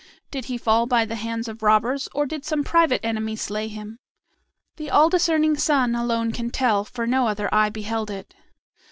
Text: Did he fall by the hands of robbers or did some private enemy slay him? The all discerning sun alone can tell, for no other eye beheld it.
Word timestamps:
Did 0.31 0.45
he 0.45 0.57
fall 0.57 0.87
by 0.87 1.05
the 1.05 1.13
hands 1.13 1.47
of 1.47 1.61
robbers 1.61 2.09
or 2.15 2.25
did 2.25 2.43
some 2.43 2.63
private 2.63 3.01
enemy 3.05 3.35
slay 3.35 3.67
him? 3.67 3.99
The 4.77 4.89
all 4.89 5.09
discerning 5.11 5.57
sun 5.57 5.93
alone 5.93 6.31
can 6.31 6.49
tell, 6.49 6.83
for 6.85 7.05
no 7.05 7.27
other 7.27 7.53
eye 7.53 7.69
beheld 7.69 8.09
it. 8.09 8.33